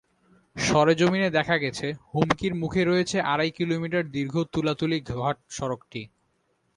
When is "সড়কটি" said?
5.49-6.01